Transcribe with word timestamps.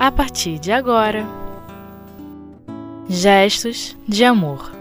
a 0.00 0.10
partir 0.10 0.58
de 0.58 0.72
agora. 0.72 1.26
Gestos 3.06 3.94
de 4.08 4.24
amor. 4.24 4.72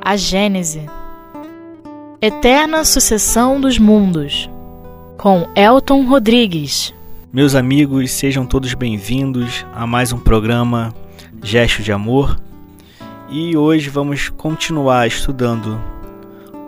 A 0.00 0.16
Gênese. 0.16 0.84
Eterna 2.20 2.84
sucessão 2.84 3.60
dos 3.60 3.78
mundos. 3.78 4.50
Com 5.16 5.48
Elton 5.54 6.06
Rodrigues. 6.06 6.92
Meus 7.32 7.54
amigos, 7.54 8.10
sejam 8.10 8.44
todos 8.44 8.74
bem-vindos 8.74 9.64
a 9.72 9.86
mais 9.86 10.12
um 10.12 10.18
programa 10.18 10.92
Gestos 11.40 11.84
de 11.84 11.92
Amor. 11.92 12.36
E 13.28 13.56
hoje 13.56 13.90
vamos 13.90 14.28
continuar 14.28 15.06
estudando 15.06 15.80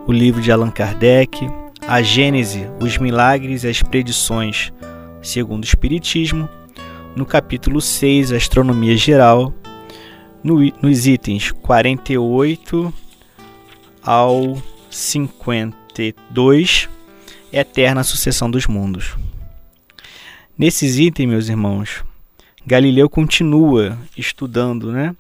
o 0.07 0.13
livro 0.13 0.41
de 0.41 0.53
Allan 0.53 0.71
Kardec, 0.71 1.51
A 1.89 2.03
Gênese, 2.03 2.69
os 2.81 2.99
Milagres 2.99 3.65
e 3.65 3.69
as 3.69 3.83
Predições 3.83 4.73
segundo 5.23 5.63
o 5.63 5.67
Espiritismo, 5.67 6.49
no 7.15 7.27
capítulo 7.27 7.81
6, 7.81 8.33
Astronomia 8.33 8.97
Geral, 8.97 9.53
no, 10.43 10.61
nos 10.81 11.07
itens 11.07 11.53
48 11.53 12.93
ao 14.03 14.61
52, 14.91 16.89
Eterna 17.53 18.03
Sucessão 18.03 18.51
dos 18.51 18.67
Mundos. 18.67 19.17
Nesses 20.57 20.99
itens, 20.99 21.29
meus 21.29 21.49
irmãos, 21.49 22.03
Galileu 22.67 23.09
continua 23.11 23.99
estudando 24.17 24.91
né, 24.91 25.15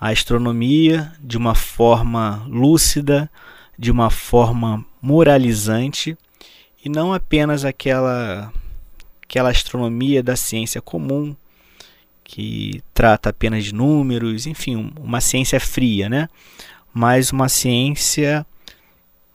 a 0.00 0.10
astronomia 0.10 1.12
de 1.20 1.36
uma 1.36 1.54
forma 1.54 2.44
lúcida, 2.48 3.30
de 3.78 3.90
uma 3.90 4.10
forma 4.10 4.84
moralizante 5.00 6.16
e 6.84 6.88
não 6.88 7.12
apenas 7.12 7.64
aquela 7.64 8.52
aquela 9.28 9.50
astronomia 9.50 10.22
da 10.22 10.34
ciência 10.34 10.80
comum 10.80 11.36
que 12.24 12.82
trata 12.94 13.28
apenas 13.28 13.64
de 13.64 13.74
números, 13.74 14.46
enfim, 14.46 14.90
uma 14.98 15.20
ciência 15.20 15.60
fria, 15.60 16.08
né? 16.08 16.28
Mas 16.92 17.30
uma 17.30 17.48
ciência 17.48 18.46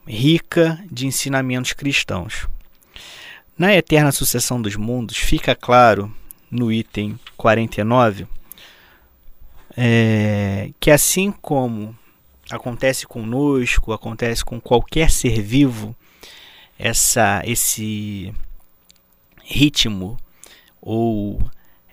rica 0.08 0.84
de 0.92 1.06
ensinamentos 1.06 1.74
cristãos. 1.74 2.48
Na 3.56 3.74
eterna 3.74 4.12
sucessão 4.12 4.60
dos 4.60 4.76
mundos, 4.76 5.16
fica 5.16 5.56
claro 5.56 6.14
no 6.50 6.72
item 6.72 7.20
49 7.38 8.28
é, 9.78 10.72
que 10.80 10.90
assim 10.92 11.32
como 11.32 11.96
acontece 12.50 13.06
conosco, 13.06 13.94
acontece 13.94 14.44
com 14.44 14.60
qualquer 14.60 15.10
ser 15.10 15.42
vivo, 15.42 15.96
essa 16.78 17.42
esse 17.46 18.34
ritmo 19.44 20.18
ou 20.82 21.42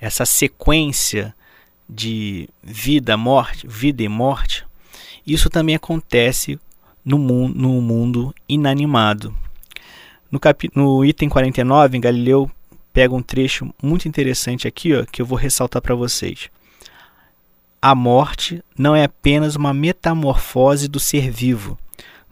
essa 0.00 0.24
sequência 0.24 1.34
de 1.88 2.48
vida, 2.62 3.16
morte, 3.16 3.66
vida 3.66 4.02
e 4.02 4.08
morte, 4.08 4.64
isso 5.26 5.50
também 5.50 5.74
acontece 5.74 6.58
no 7.04 7.18
mundo, 7.18 7.58
no 7.58 7.80
mundo 7.80 8.34
inanimado. 8.48 9.34
No, 10.30 10.38
capi, 10.38 10.70
no 10.74 11.04
item 11.04 11.28
49, 11.28 11.98
Galileu 11.98 12.50
pega 12.92 13.14
um 13.14 13.22
trecho 13.22 13.72
muito 13.82 14.08
interessante 14.08 14.66
aqui, 14.66 14.94
ó, 14.94 15.04
que 15.04 15.20
eu 15.20 15.26
vou 15.26 15.36
ressaltar 15.36 15.82
para 15.82 15.94
vocês. 15.94 16.48
A 17.82 17.94
morte 17.94 18.62
não 18.76 18.94
é 18.94 19.04
apenas 19.04 19.56
uma 19.56 19.72
metamorfose 19.72 20.86
do 20.86 21.00
ser 21.00 21.30
vivo, 21.30 21.78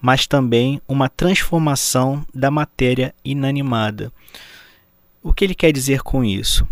mas 0.01 0.27
também 0.27 0.81
uma 0.87 1.09
transformação 1.09 2.25
da 2.35 2.51
matéria 2.51 3.15
inanimada. 3.25 4.13
O 5.23 5.33
que 5.33 5.45
ele 5.45 5.55
quer 5.55 5.73
dizer 5.73 6.03
com 6.03 6.25
isso? 6.25 6.67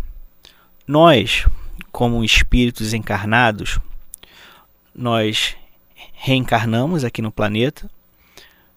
Nós, 0.86 1.46
como 1.90 2.22
espíritos 2.22 2.94
encarnados, 2.94 3.80
nós 4.94 5.56
reencarnamos 6.12 7.04
aqui 7.04 7.20
no 7.20 7.32
planeta, 7.32 7.90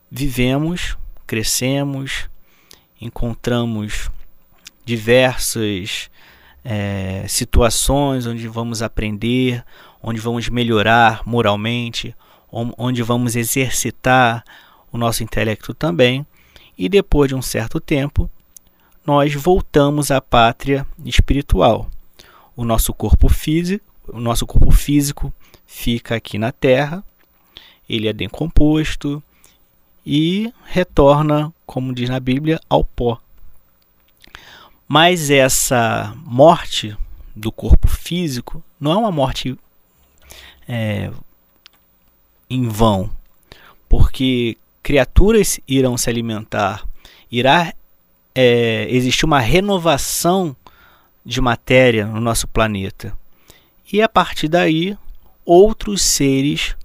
vivemos, 0.09 0.97
crescemos, 1.27 2.27
encontramos 2.99 4.09
diversas 4.83 6.09
é, 6.65 7.25
situações 7.27 8.25
onde 8.25 8.47
vamos 8.47 8.81
aprender, 8.81 9.63
onde 10.01 10.19
vamos 10.19 10.49
melhorar 10.49 11.21
moralmente, 11.25 12.15
onde 12.51 13.03
vamos 13.03 13.35
exercitar 13.35 14.43
o 14.91 14.97
nosso 14.97 15.23
intelecto 15.23 15.75
também, 15.75 16.25
e 16.75 16.89
depois 16.89 17.29
de 17.29 17.35
um 17.35 17.41
certo 17.41 17.79
tempo, 17.79 18.29
nós 19.09 19.33
voltamos 19.33 20.11
à 20.11 20.21
pátria 20.21 20.85
espiritual. 21.03 21.89
O 22.55 22.63
nosso 22.63 22.93
corpo 22.93 23.27
físico, 23.27 23.83
o 24.07 24.19
nosso 24.19 24.45
corpo 24.45 24.69
físico 24.69 25.33
fica 25.65 26.15
aqui 26.15 26.37
na 26.37 26.51
Terra, 26.51 27.03
ele 27.89 28.07
é 28.07 28.13
decomposto, 28.13 29.21
e 30.05 30.53
retorna, 30.63 31.51
como 31.65 31.91
diz 31.91 32.07
na 32.07 32.19
Bíblia, 32.19 32.59
ao 32.69 32.83
pó. 32.83 33.19
Mas 34.87 35.31
essa 35.31 36.13
morte 36.23 36.95
do 37.35 37.51
corpo 37.51 37.87
físico 37.87 38.63
não 38.79 38.91
é 38.91 38.97
uma 38.97 39.11
morte 39.11 39.57
é, 40.67 41.11
em 42.47 42.67
vão, 42.67 43.09
porque 43.89 44.55
criaturas 44.83 45.59
irão 45.67 45.97
se 45.97 46.11
alimentar, 46.11 46.87
irá 47.31 47.73
é, 48.33 48.87
existir 48.89 49.25
uma 49.25 49.39
renovação 49.39 50.55
de 51.25 51.41
matéria 51.41 52.05
no 52.05 52.19
nosso 52.19 52.47
planeta. 52.47 53.17
E 53.91 54.01
a 54.01 54.09
partir 54.09 54.47
daí, 54.47 54.97
outros 55.45 56.01
seres 56.01 56.75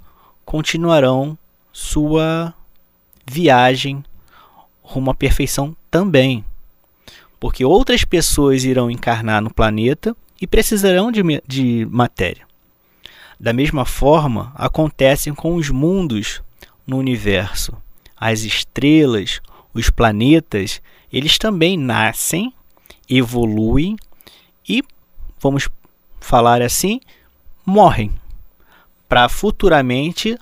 continuarão 0.44 1.36
sua 1.72 2.54
viagem 3.26 4.04
rumo 4.82 5.10
à 5.10 5.14
perfeição 5.14 5.76
também. 5.90 6.44
Porque 7.40 7.64
outras 7.64 8.04
pessoas 8.04 8.64
irão 8.64 8.90
encarnar 8.90 9.42
no 9.42 9.52
planeta 9.52 10.16
e 10.40 10.46
precisarão 10.46 11.10
de, 11.10 11.22
de 11.46 11.86
matéria. 11.90 12.46
Da 13.38 13.52
mesma 13.52 13.84
forma, 13.84 14.52
acontecem 14.54 15.34
com 15.34 15.56
os 15.56 15.68
mundos 15.68 16.42
no 16.86 16.96
universo. 16.96 17.76
As 18.16 18.40
estrelas, 18.40 19.40
os 19.74 19.90
planetas, 19.90 20.80
eles 21.16 21.38
também 21.38 21.76
nascem, 21.76 22.52
evoluem 23.08 23.96
e, 24.68 24.82
vamos 25.40 25.68
falar 26.20 26.60
assim, 26.60 27.00
morrem 27.64 28.12
para 29.08 29.28
futuramente 29.28 30.38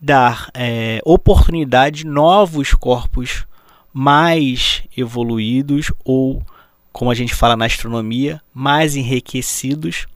dar 0.00 0.50
é, 0.54 1.00
oportunidade 1.04 1.98
de 1.98 2.06
novos 2.06 2.72
corpos 2.72 3.46
mais 3.92 4.82
evoluídos 4.96 5.92
ou, 6.04 6.42
como 6.92 7.10
a 7.10 7.14
gente 7.14 7.34
fala 7.34 7.56
na 7.56 7.66
astronomia, 7.66 8.40
mais 8.52 8.96
enriquecidos 8.96 10.06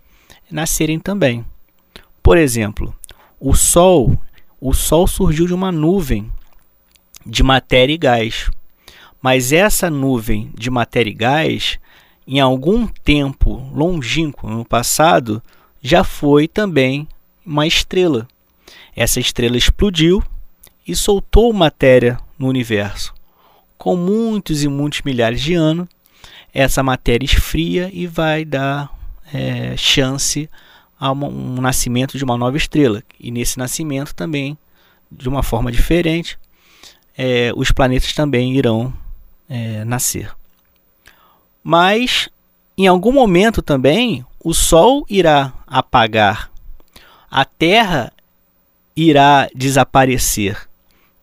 nascerem 0.51 0.99
também. 0.99 1.45
Por 2.23 2.37
exemplo, 2.37 2.95
o 3.39 3.55
Sol, 3.55 4.19
o 4.61 4.73
Sol 4.73 5.07
surgiu 5.07 5.47
de 5.47 5.55
uma 5.55 5.71
nuvem 5.71 6.31
de 7.25 7.43
matéria 7.43 7.93
e 7.93 7.99
gás. 7.99 8.51
Mas 9.21 9.53
essa 9.53 9.91
nuvem 9.91 10.51
de 10.55 10.71
matéria 10.71 11.11
e 11.11 11.15
gás, 11.15 11.79
em 12.27 12.41
algum 12.41 12.87
tempo 12.87 13.69
longínquo 13.75 14.49
no 14.49 14.65
passado, 14.65 15.43
já 15.83 16.05
foi 16.05 16.47
também 16.47 17.09
uma 17.45 17.67
estrela. 17.67 18.29
Essa 18.95 19.21
estrela 19.21 19.57
explodiu 19.57 20.23
e 20.87 20.95
soltou 20.95 21.53
matéria 21.53 22.19
no 22.39 22.47
universo. 22.47 23.15
Com 23.77 23.97
muitos 23.97 24.63
e 24.63 24.69
muitos 24.69 25.03
milhares 25.03 25.41
de 25.41 25.55
anos, 25.55 25.89
essa 26.53 26.83
matéria 26.83 27.25
esfria 27.25 27.91
e 27.93 28.07
vai 28.07 28.45
dar 28.45 28.91
é, 29.33 29.77
chance 29.77 30.49
a 30.99 31.13
um 31.13 31.61
nascimento 31.61 32.19
de 32.19 32.25
uma 32.25 32.37
nova 32.37 32.57
estrela. 32.57 33.03
E 33.19 33.31
nesse 33.31 33.59
nascimento 33.59 34.15
também, 34.15 34.59
de 35.11 35.29
uma 35.29 35.43
forma 35.43 35.71
diferente, 35.71 36.39
é, 37.17 37.53
os 37.55 37.71
planetas 37.71 38.13
também 38.13 38.57
irão 38.57 38.93
é, 39.49 39.85
nascer. 39.85 40.31
Mas 41.63 42.29
em 42.77 42.87
algum 42.87 43.13
momento 43.13 43.61
também 43.61 44.25
o 44.43 44.55
Sol 44.55 45.05
irá 45.09 45.53
apagar. 45.67 46.51
A 47.31 47.45
Terra 47.45 48.13
irá 48.97 49.49
desaparecer. 49.55 50.69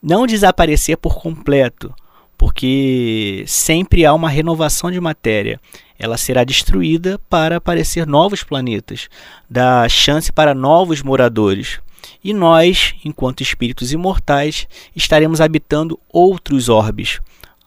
Não 0.01 0.27
desaparecer 0.27 0.97
por 0.97 1.15
completo, 1.15 1.93
porque 2.37 3.43
sempre 3.47 4.05
há 4.05 4.13
uma 4.13 4.29
renovação 4.29 4.91
de 4.91 4.99
matéria. 4.99 5.59
Ela 5.97 6.17
será 6.17 6.43
destruída 6.43 7.19
para 7.29 7.57
aparecer 7.57 8.05
novos 8.05 8.43
planetas, 8.43 9.09
dá 9.49 9.87
chance 9.87 10.31
para 10.31 10.53
novos 10.53 11.01
moradores. 11.01 11.79
E 12.23 12.33
nós, 12.33 12.95
enquanto 13.03 13.41
espíritos 13.41 13.91
imortais, 13.91 14.67
estaremos 14.95 15.41
habitando 15.41 15.99
outros 16.11 16.69
orbes, 16.69 17.19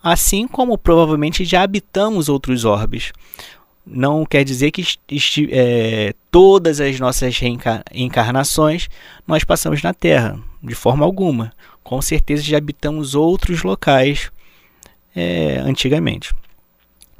assim 0.02 0.46
como 0.46 0.78
provavelmente 0.78 1.44
já 1.44 1.62
habitamos 1.62 2.28
outros 2.28 2.64
orbes. 2.64 3.12
não 3.86 4.26
quer 4.26 4.44
dizer 4.44 4.70
que 4.70 4.84
é, 5.50 6.14
todas 6.30 6.80
as 6.80 7.00
nossas 7.00 7.38
reencarnações 7.38 8.88
nós 9.26 9.44
passamos 9.44 9.82
na 9.82 9.94
Terra, 9.94 10.38
de 10.62 10.74
forma 10.74 11.04
alguma. 11.04 11.52
Com 11.82 12.02
certeza 12.02 12.42
já 12.42 12.58
habitamos 12.58 13.14
outros 13.14 13.62
locais 13.62 14.30
é, 15.16 15.58
antigamente. 15.58 16.34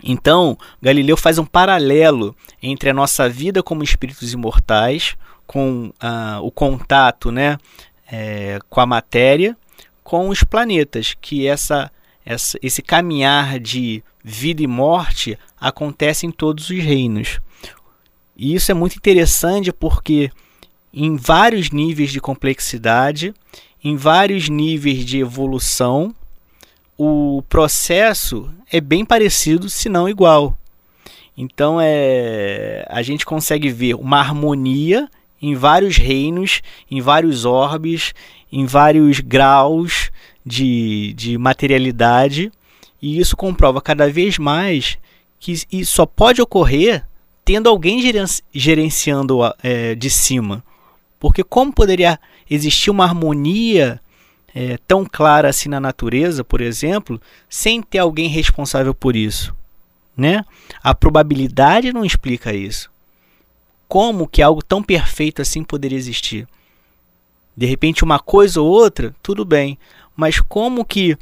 Então, 0.03 0.57
Galileu 0.81 1.17
faz 1.17 1.39
um 1.39 1.45
paralelo 1.45 2.37
entre 2.63 2.91
a 2.91 2.95
nossa 2.95 3.29
vida 3.29 3.63
como 3.63 3.83
espíritos 3.83 4.33
imortais, 4.33 5.17
com 5.47 5.93
ah, 5.99 6.39
o 6.43 6.51
contato 6.51 7.33
né, 7.33 7.59
é, 8.11 8.59
com 8.69 8.81
a 8.81 8.87
matéria, 8.87 9.57
com 10.05 10.29
os 10.29 10.43
planetas, 10.45 11.17
que 11.21 11.47
essa, 11.47 11.91
essa, 12.29 12.59
esse 12.61 12.83
caminhar 12.83 13.59
de 13.59 14.05
vida 14.23 14.63
e 14.63 14.67
morte 14.67 15.39
acontece 15.59 16.27
em 16.27 16.31
todos 16.31 16.69
os 16.69 16.79
reinos. 16.79 17.41
E 18.37 18.55
isso 18.55 18.71
é 18.71 18.75
muito 18.75 18.97
interessante 18.97 19.73
porque 19.73 20.31
em 20.93 21.17
vários 21.17 21.71
níveis 21.71 22.13
de 22.13 22.21
complexidade, 22.21 23.35
em 23.83 23.97
vários 23.97 24.51
níveis 24.51 25.07
de 25.07 25.19
evolução, 25.19 26.15
o 26.99 27.43
processo 27.49 28.51
é 28.71 28.79
bem 28.79 29.07
parecido, 29.07 29.71
se 29.71 29.89
não 29.89 30.07
igual. 30.07 30.55
Então 31.35 31.79
é, 31.81 32.85
a 32.91 33.01
gente 33.01 33.25
consegue 33.25 33.71
ver 33.71 33.95
uma 33.95 34.19
harmonia 34.19 35.09
em 35.41 35.55
vários 35.55 35.97
reinos, 35.97 36.61
em 36.91 37.01
vários 37.01 37.47
orbes, 37.47 38.13
em 38.53 38.67
vários 38.67 39.21
graus 39.21 40.11
de, 40.49 41.12
de 41.15 41.37
materialidade, 41.37 42.50
e 43.00 43.21
isso 43.21 43.37
comprova 43.37 43.81
cada 43.81 44.11
vez 44.11 44.39
mais 44.39 44.99
que 45.39 45.53
isso 45.53 45.93
só 45.93 46.06
pode 46.06 46.43
ocorrer 46.43 47.05
tendo 47.45 47.69
alguém 47.69 48.00
gerenciando 48.53 49.39
é, 49.62 49.95
de 49.95 50.11
cima. 50.11 50.65
Porque 51.21 51.45
como 51.45 51.73
poderia 51.73 52.19
existir 52.50 52.91
uma 52.91 53.05
harmonia 53.05 54.00
é, 54.55 54.79
tão 54.89 55.05
clara 55.05 55.49
assim 55.49 55.69
na 55.69 55.81
natureza, 55.81 56.43
por 56.43 56.61
exemplo, 56.61 57.21
sem 57.49 57.81
ter 57.81 57.99
alguém 57.99 58.29
responsável 58.29 58.94
por 58.94 59.15
isso? 59.15 59.55
Né? 60.17 60.44
A 60.83 60.94
probabilidade 60.94 61.93
não 61.93 62.05
explica 62.05 62.53
isso. 62.53 62.91
Como 63.87 64.29
que 64.29 64.43
algo 64.43 64.62
tão 64.62 64.83
perfeito 64.83 65.41
assim 65.41 65.62
poderia 65.62 65.97
existir? 65.97 66.47
De 67.56 67.67
repente, 67.67 68.05
uma 68.05 68.19
coisa 68.19 68.61
ou 68.61 68.69
outra, 68.69 69.15
tudo 69.23 69.44
bem. 69.44 69.79
Mas 70.19 70.41
como 70.41 70.85
que 70.85 71.17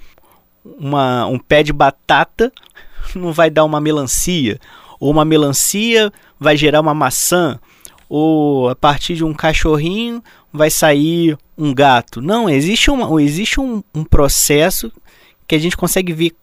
uma, 0.64 1.26
um 1.26 1.38
pé 1.38 1.62
de 1.62 1.70
batata 1.70 2.50
não 3.14 3.31
vai 3.31 3.50
dar 3.50 3.66
uma 3.66 3.78
melancia? 3.78 4.58
Ou 4.98 5.10
uma 5.10 5.22
melancia 5.22 6.10
vai 6.40 6.56
gerar 6.56 6.81
uma 6.81 6.94
maçã? 6.94 7.60
Ou 8.08 8.70
a 8.70 8.75
partir 8.75 9.14
de 9.14 9.22
um 9.22 9.34
cachorrinho 9.34 10.25
vai 10.50 10.70
sair 10.70 11.37
um 11.58 11.75
gato? 11.75 12.22
Não, 12.22 12.48
existe, 12.48 12.90
uma, 12.90 13.22
existe 13.22 13.60
um, 13.60 13.84
um 13.94 14.02
processo 14.02 14.90
que 15.46 15.54
a 15.54 15.58
gente 15.58 15.76
consegue 15.76 16.14
ver 16.14 16.34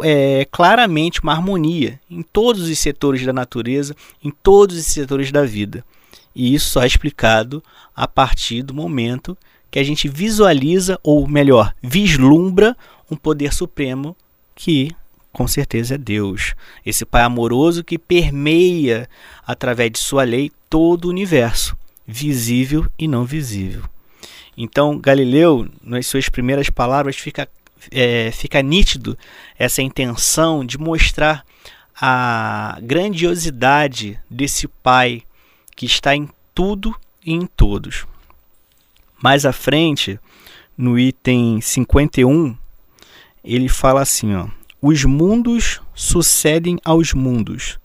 é, 0.00 0.46
claramente 0.48 1.20
uma 1.20 1.32
harmonia 1.32 1.98
em 2.08 2.22
todos 2.22 2.68
os 2.68 2.78
setores 2.78 3.26
da 3.26 3.32
natureza, 3.32 3.96
em 4.22 4.30
todos 4.30 4.78
os 4.78 4.86
setores 4.86 5.32
da 5.32 5.44
vida. 5.44 5.84
E 6.32 6.54
isso 6.54 6.70
só 6.70 6.84
é 6.84 6.86
explicado 6.86 7.60
a 7.96 8.06
partir 8.06 8.62
do 8.62 8.72
momento 8.72 9.36
que 9.70 9.78
a 9.78 9.84
gente 9.84 10.08
visualiza, 10.08 10.98
ou 11.02 11.26
melhor, 11.26 11.74
vislumbra 11.82 12.76
um 13.10 13.16
poder 13.16 13.52
supremo 13.52 14.16
que 14.54 14.90
com 15.32 15.46
certeza 15.46 15.96
é 15.96 15.98
Deus. 15.98 16.54
Esse 16.84 17.04
Pai 17.04 17.22
amoroso 17.22 17.84
que 17.84 17.98
permeia, 17.98 19.06
através 19.46 19.92
de 19.92 19.98
sua 19.98 20.24
lei, 20.24 20.50
todo 20.70 21.04
o 21.04 21.10
universo, 21.10 21.76
visível 22.06 22.86
e 22.98 23.06
não 23.06 23.24
visível. 23.24 23.82
Então, 24.56 24.98
Galileu, 24.98 25.68
nas 25.82 26.06
suas 26.06 26.30
primeiras 26.30 26.70
palavras, 26.70 27.16
fica 27.16 27.46
é, 27.90 28.30
fica 28.32 28.62
nítido 28.62 29.16
essa 29.58 29.82
intenção 29.82 30.64
de 30.64 30.78
mostrar 30.78 31.44
a 32.00 32.78
grandiosidade 32.82 34.18
desse 34.30 34.66
Pai 34.66 35.22
que 35.74 35.86
está 35.86 36.16
em 36.16 36.28
tudo 36.54 36.94
e 37.24 37.32
em 37.32 37.46
todos. 37.46 38.06
Mais 39.22 39.46
à 39.46 39.52
frente, 39.52 40.20
no 40.76 40.98
item 40.98 41.60
51, 41.60 42.56
ele 43.42 43.68
fala 43.68 44.02
assim: 44.02 44.34
ó, 44.34 44.46
os 44.80 45.04
mundos 45.04 45.80
sucedem 45.94 46.78
aos 46.84 47.14
mundos, 47.14 47.78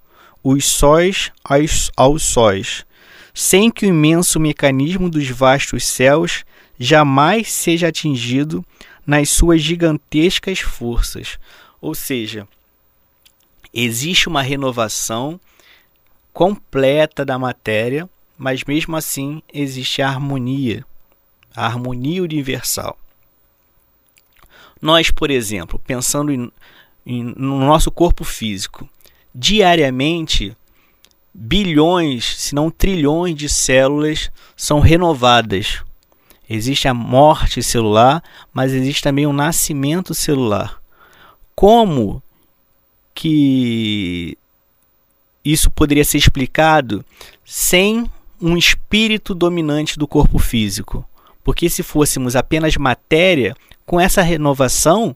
os 0.43 0.65
sóis 0.65 1.31
aos, 1.43 1.89
aos 1.95 2.23
sóis, 2.23 2.85
sem 3.33 3.71
que 3.71 3.85
o 3.85 3.89
imenso 3.89 4.39
mecanismo 4.39 5.09
dos 5.09 5.29
vastos 5.29 5.85
céus 5.85 6.43
jamais 6.77 7.51
seja 7.51 7.87
atingido 7.87 8.65
nas 9.05 9.29
suas 9.29 9.61
gigantescas 9.61 10.59
forças. 10.59 11.39
Ou 11.79 11.95
seja, 11.95 12.47
existe 13.73 14.27
uma 14.27 14.41
renovação 14.41 15.39
completa 16.33 17.23
da 17.23 17.39
matéria, 17.39 18.09
mas 18.37 18.63
mesmo 18.63 18.95
assim 18.95 19.41
existe 19.53 20.01
a 20.01 20.09
harmonia, 20.09 20.85
a 21.55 21.65
harmonia 21.65 22.23
universal. 22.23 22.97
Nós, 24.81 25.11
por 25.11 25.29
exemplo, 25.29 25.79
pensando 25.85 26.31
em, 26.31 26.51
em, 27.05 27.23
no 27.23 27.59
nosso 27.59 27.91
corpo 27.91 28.23
físico, 28.23 28.89
diariamente 29.33 30.55
bilhões, 31.33 32.25
se 32.37 32.55
não 32.55 32.69
trilhões 32.69 33.35
de 33.35 33.47
células 33.47 34.31
são 34.55 34.79
renovadas 34.79 35.83
Existe 36.53 36.85
a 36.85 36.93
morte 36.93 37.63
celular, 37.63 38.21
mas 38.53 38.73
existe 38.73 39.01
também 39.01 39.25
o 39.25 39.31
nascimento 39.31 40.13
celular. 40.13 40.81
Como 41.55 42.21
que 43.15 44.37
isso 45.45 45.71
poderia 45.71 46.03
ser 46.03 46.17
explicado 46.17 47.05
sem 47.45 48.05
um 48.41 48.57
espírito 48.57 49.33
dominante 49.33 49.97
do 49.97 50.05
corpo 50.05 50.37
físico? 50.39 51.07
Porque 51.43 51.69
se 51.69 51.83
fôssemos 51.83 52.35
apenas 52.35 52.77
matéria, 52.77 53.55
com 53.85 53.99
essa 53.99 54.21
renovação, 54.21 55.15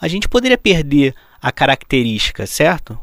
a 0.00 0.08
gente 0.08 0.28
poderia 0.28 0.58
perder 0.58 1.14
a 1.40 1.52
característica, 1.52 2.46
certo? 2.46 2.98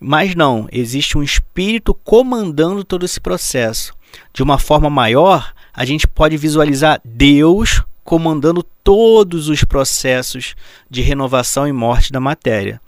Mas 0.00 0.34
não, 0.34 0.68
existe 0.70 1.16
um 1.16 1.22
espírito 1.22 1.94
comandando 1.94 2.84
todo 2.84 3.04
esse 3.04 3.20
processo. 3.20 3.94
De 4.32 4.42
uma 4.42 4.58
forma 4.58 4.90
maior, 4.90 5.54
a 5.72 5.84
gente 5.84 6.06
pode 6.06 6.36
visualizar 6.36 7.00
Deus 7.04 7.82
comandando 8.04 8.62
todos 8.62 9.48
os 9.48 9.64
processos 9.64 10.54
de 10.88 11.02
renovação 11.02 11.66
e 11.66 11.72
morte 11.72 12.12
da 12.12 12.20
matéria. 12.20 12.80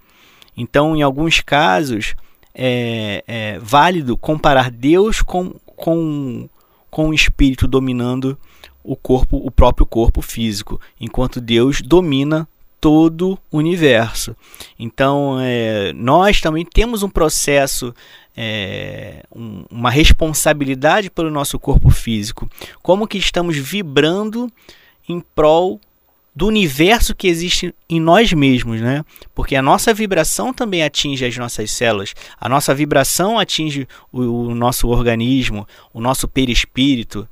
Então, 0.57 0.97
em 0.97 1.03
alguns 1.03 1.41
casos, 1.41 2.15
é, 2.55 3.25
é 3.27 3.59
válido 3.59 4.17
comparar 4.17 4.71
Deus 4.71 5.23
com, 5.23 5.55
com, 5.65 6.49
com 6.91 7.09
o 7.09 7.15
espírito 7.15 7.67
dominando 7.67 8.39
o 8.89 8.97
corpo, 8.97 9.37
o 9.37 9.51
próprio 9.51 9.87
corpo 9.87 10.23
físico, 10.23 10.81
enquanto 10.99 11.41
Deus 11.41 11.83
domina 11.83 12.49
todo 12.81 13.39
o 13.51 13.59
universo. 13.59 14.35
Então, 14.79 15.39
é, 15.41 15.93
nós 15.95 16.41
também 16.41 16.65
temos 16.65 17.03
um 17.03 17.11
processo 17.11 17.95
é, 18.37 19.25
um, 19.35 19.65
uma 19.71 19.91
responsabilidade 19.91 21.11
pelo 21.11 21.31
nosso 21.31 21.59
corpo 21.59 21.91
físico. 21.91 22.49
Como 22.83 23.07
que 23.07 23.19
estamos 23.19 23.57
vibrando 23.57 24.51
em 25.09 25.21
prol 25.21 25.81
do 26.35 26.47
universo 26.47 27.17
que 27.17 27.27
existe 27.27 27.75
em 27.91 28.01
nós 28.01 28.33
mesmos, 28.33 28.81
né? 28.81 29.05
Porque 29.35 29.57
a 29.57 29.63
nossa 29.63 29.93
vibração 29.93 30.55
também 30.55 30.85
atinge 30.85 31.25
as 31.25 31.37
nossas 31.37 31.73
células, 31.73 32.15
a 32.41 32.49
nossa 32.49 32.73
vibração 32.73 33.41
atinge 33.41 33.89
o, 34.13 34.21
o 34.21 34.55
nosso 34.55 34.87
organismo, 34.87 35.67
o 35.93 36.01
nosso 36.01 36.29
perispírito. 36.29 37.29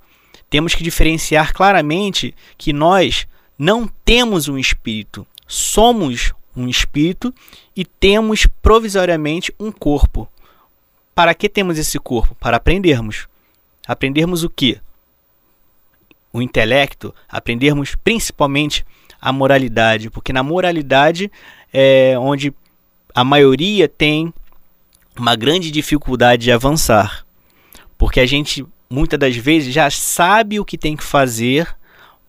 Temos 0.57 0.75
que 0.75 0.83
diferenciar 0.83 1.53
claramente 1.53 2.35
que 2.57 2.73
nós 2.73 3.29
não 3.59 3.87
temos 4.07 4.49
um 4.49 4.57
espírito, 4.57 5.27
somos 5.47 6.33
um 6.57 6.67
espírito 6.67 7.31
e 7.77 7.85
temos 7.85 8.47
provisoriamente 8.63 9.55
um 9.61 9.71
corpo. 9.71 10.27
Para 11.15 11.35
que 11.35 11.47
temos 11.47 11.77
esse 11.77 11.99
corpo? 11.99 12.35
Para 12.37 12.57
aprendermos. 12.57 13.29
Aprendermos 13.87 14.45
o 14.45 14.49
que? 14.49 14.81
O 16.33 16.41
intelecto, 16.41 17.15
aprendermos 17.29 17.95
principalmente 17.95 18.83
a 19.21 19.31
moralidade, 19.33 20.09
porque 20.09 20.33
na 20.33 20.43
moralidade 20.43 21.31
é 21.71 22.19
onde 22.19 22.51
a 23.15 23.23
maioria 23.23 23.87
tem 23.87 24.33
uma 25.19 25.37
grande 25.37 25.71
dificuldade 25.71 26.45
de 26.45 26.51
avançar. 26.51 27.27
Porque 27.99 28.21
a 28.21 28.27
gente 28.27 28.65
muitas 28.88 29.19
das 29.19 29.37
vezes 29.37 29.73
já 29.73 29.90
sabe 29.90 30.61
o 30.61 30.64
que 30.64 30.78
tem 30.78 30.97
que 30.97 31.05
fazer, 31.05 31.69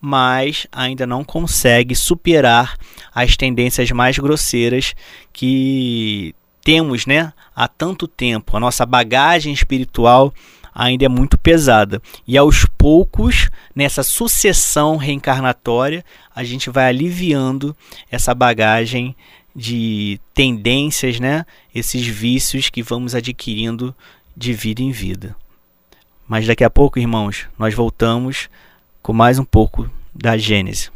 mas 0.00 0.66
ainda 0.70 1.06
não 1.06 1.24
consegue 1.24 1.94
superar 1.94 2.76
as 3.14 3.36
tendências 3.36 3.90
mais 3.90 4.18
grosseiras 4.18 4.94
que 5.32 6.34
temos, 6.62 7.06
né, 7.06 7.32
há 7.54 7.66
tanto 7.66 8.06
tempo. 8.06 8.56
A 8.56 8.60
nossa 8.60 8.84
bagagem 8.84 9.52
espiritual 9.52 10.32
ainda 10.74 11.04
é 11.04 11.08
muito 11.08 11.36
pesada. 11.36 12.00
E 12.26 12.38
aos 12.38 12.64
poucos, 12.64 13.50
nessa 13.74 14.02
sucessão 14.04 14.96
reencarnatória, 14.96 16.04
a 16.34 16.44
gente 16.44 16.70
vai 16.70 16.86
aliviando 16.86 17.76
essa 18.10 18.32
bagagem 18.34 19.16
de 19.56 20.20
tendências, 20.32 21.18
né? 21.18 21.44
Esses 21.74 22.06
vícios 22.06 22.70
que 22.70 22.80
vamos 22.80 23.14
adquirindo 23.14 23.92
de 24.36 24.52
vida 24.52 24.80
em 24.80 24.92
vida. 24.92 25.34
Mas 26.28 26.46
daqui 26.46 26.62
a 26.62 26.68
pouco, 26.68 26.98
irmãos, 26.98 27.46
nós 27.58 27.72
voltamos 27.72 28.50
com 29.02 29.14
mais 29.14 29.38
um 29.38 29.44
pouco 29.46 29.90
da 30.14 30.36
Gênese. 30.36 30.90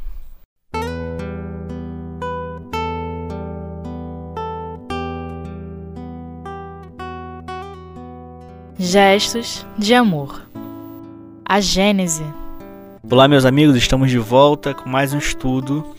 Gestos 8.79 9.67
de 9.79 9.95
amor. 9.95 10.43
A 11.47 11.63
Gênese. 11.63 12.25
Olá, 13.11 13.27
meus 13.27 13.47
amigos, 13.47 13.75
estamos 13.75 14.11
de 14.11 14.19
volta 14.19 14.75
com 14.75 14.87
mais 14.87 15.15
um 15.15 15.19
estudo 15.19 15.97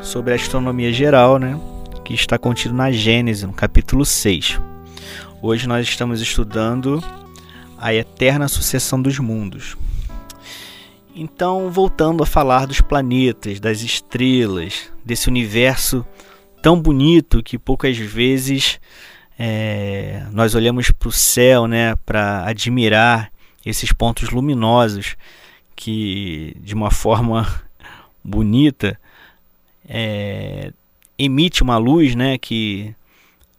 sobre 0.00 0.32
a 0.32 0.36
astronomia 0.36 0.90
geral, 0.90 1.38
né? 1.38 1.60
Que 2.02 2.14
está 2.14 2.38
contido 2.38 2.74
na 2.74 2.90
Gênese, 2.90 3.46
no 3.46 3.52
capítulo 3.52 4.06
6. 4.06 4.58
Hoje 5.42 5.68
nós 5.68 5.86
estamos 5.86 6.22
estudando 6.22 7.04
a 7.84 7.92
eterna 7.92 8.48
sucessão 8.48 9.02
dos 9.02 9.18
mundos. 9.18 9.76
Então, 11.14 11.70
voltando 11.70 12.22
a 12.22 12.26
falar 12.26 12.66
dos 12.66 12.80
planetas, 12.80 13.60
das 13.60 13.82
estrelas, 13.82 14.90
desse 15.04 15.28
universo 15.28 16.02
tão 16.62 16.80
bonito 16.80 17.42
que 17.42 17.58
poucas 17.58 17.98
vezes 17.98 18.80
é, 19.38 20.24
nós 20.32 20.54
olhamos 20.54 20.90
para 20.92 21.10
o 21.10 21.12
céu 21.12 21.66
né, 21.66 21.94
para 22.06 22.46
admirar 22.46 23.30
esses 23.66 23.92
pontos 23.92 24.30
luminosos 24.30 25.14
que, 25.76 26.56
de 26.60 26.72
uma 26.72 26.90
forma 26.90 27.46
bonita, 28.24 28.98
é, 29.86 30.72
emite 31.18 31.62
uma 31.62 31.76
luz 31.76 32.14
né, 32.14 32.38
que 32.38 32.94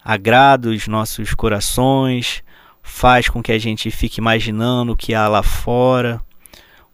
agrada 0.03 0.69
os 0.69 0.87
nossos 0.87 1.35
corações, 1.35 2.43
faz 2.85 3.27
com 3.27 3.41
que 3.41 3.51
a 3.51 3.57
gente 3.57 3.89
fique 3.89 4.19
imaginando 4.19 4.93
o 4.93 4.95
que 4.95 5.15
há 5.15 5.27
lá 5.27 5.41
fora. 5.41 6.21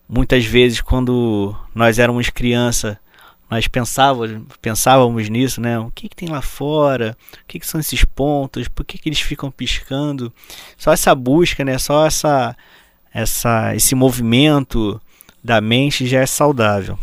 Muitas 0.08 0.46
vezes, 0.46 0.80
quando 0.80 1.54
nós 1.76 2.00
éramos 2.00 2.30
criança, 2.30 2.98
nós 3.50 3.68
pensávamos, 3.68 4.42
pensávamos 4.62 5.28
nisso, 5.28 5.60
né? 5.60 5.78
O 5.78 5.92
que, 5.92 6.08
que 6.08 6.16
tem 6.16 6.30
lá 6.30 6.42
fora? 6.42 7.16
O 7.44 7.46
que, 7.46 7.60
que 7.60 7.68
são 7.68 7.80
esses 7.80 8.06
pontos? 8.06 8.70
Por 8.70 8.86
que, 8.86 8.98
que 8.98 9.10
eles 9.10 9.20
ficam 9.20 9.52
piscando? 9.52 10.34
Só 10.78 10.94
essa 10.94 11.14
busca, 11.14 11.64
né? 11.66 11.78
Só 11.78 12.06
essa, 12.06 12.56
essa, 13.14 13.76
esse 13.76 13.94
movimento 13.94 15.00
da 15.44 15.60
mente 15.60 16.08
já 16.08 16.22
é 16.22 16.26
saudável. 16.26 16.98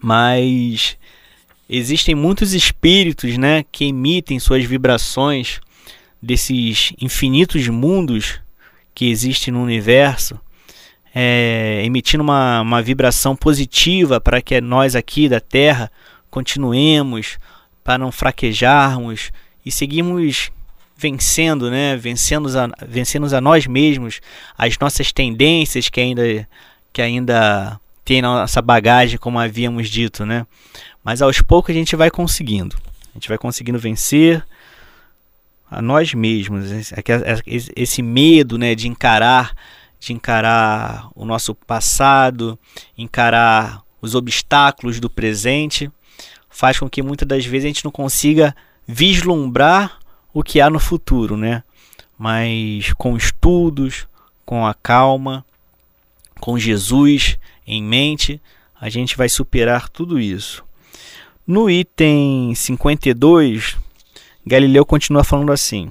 Mas 0.00 0.98
existem 1.70 2.14
muitos 2.14 2.52
espíritos, 2.54 3.38
né? 3.38 3.64
Que 3.70 3.84
emitem 3.86 4.40
suas 4.40 4.64
vibrações 4.64 5.60
desses 6.24 6.92
infinitos 7.00 7.68
mundos 7.68 8.40
que 8.94 9.10
existem 9.10 9.52
no 9.52 9.62
universo 9.62 10.38
é, 11.14 11.82
emitindo 11.84 12.24
uma, 12.24 12.60
uma 12.60 12.82
vibração 12.82 13.36
positiva 13.36 14.20
para 14.20 14.42
que 14.42 14.60
nós 14.60 14.96
aqui 14.96 15.28
da 15.28 15.38
Terra 15.38 15.90
continuemos, 16.28 17.38
para 17.84 17.98
não 17.98 18.10
fraquejarmos 18.10 19.30
e 19.64 19.70
seguirmos 19.70 20.50
vencendo, 20.96 21.70
né? 21.70 21.96
vencendo, 21.96 22.48
a, 22.58 22.68
vencendo 22.86 23.32
a 23.34 23.40
nós 23.40 23.66
mesmos, 23.66 24.20
as 24.58 24.76
nossas 24.78 25.12
tendências 25.12 25.88
que 25.88 26.00
ainda, 26.00 26.48
que 26.92 27.00
ainda 27.00 27.78
tem 28.04 28.20
na 28.20 28.40
nossa 28.40 28.60
bagagem, 28.60 29.18
como 29.18 29.38
havíamos 29.38 29.88
dito. 29.88 30.26
Né? 30.26 30.44
Mas 31.04 31.22
aos 31.22 31.40
poucos 31.40 31.70
a 31.70 31.78
gente 31.78 31.94
vai 31.94 32.10
conseguindo. 32.10 32.76
A 33.10 33.14
gente 33.14 33.28
vai 33.28 33.38
conseguindo 33.38 33.78
vencer 33.78 34.44
a 35.74 35.82
nós 35.82 36.14
mesmos. 36.14 36.66
Esse 37.76 38.02
medo 38.02 38.56
né, 38.56 38.74
de 38.74 38.88
encarar 38.88 39.54
de 40.04 40.12
encarar 40.12 41.08
o 41.14 41.24
nosso 41.24 41.54
passado, 41.54 42.58
encarar 42.96 43.82
os 44.02 44.14
obstáculos 44.14 45.00
do 45.00 45.08
presente, 45.08 45.90
faz 46.50 46.78
com 46.78 46.90
que 46.90 47.02
muitas 47.02 47.26
das 47.26 47.46
vezes 47.46 47.64
a 47.64 47.68
gente 47.68 47.84
não 47.84 47.90
consiga 47.90 48.54
vislumbrar 48.86 49.98
o 50.32 50.42
que 50.42 50.60
há 50.60 50.68
no 50.68 50.78
futuro, 50.78 51.38
né? 51.38 51.62
Mas 52.18 52.92
com 52.94 53.16
estudos, 53.16 54.06
com 54.44 54.66
a 54.66 54.74
calma, 54.74 55.44
com 56.38 56.58
Jesus 56.58 57.38
em 57.66 57.82
mente, 57.82 58.40
a 58.78 58.90
gente 58.90 59.16
vai 59.16 59.30
superar 59.30 59.88
tudo 59.88 60.20
isso. 60.20 60.62
No 61.46 61.70
item 61.70 62.54
52, 62.54 63.78
Galileu 64.46 64.84
continua 64.84 65.24
falando 65.24 65.52
assim: 65.52 65.90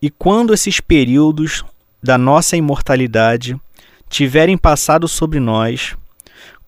E 0.00 0.08
quando 0.08 0.54
esses 0.54 0.80
períodos 0.80 1.64
da 2.02 2.16
nossa 2.16 2.56
imortalidade 2.56 3.56
tiverem 4.08 4.56
passado 4.56 5.08
sobre 5.08 5.40
nós, 5.40 5.96